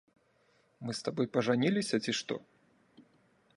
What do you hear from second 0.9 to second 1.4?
з табой